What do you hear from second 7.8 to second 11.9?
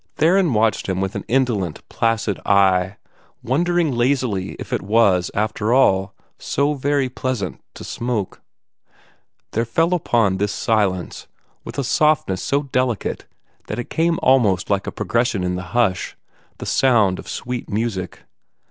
smoke. There fell upon this silence with a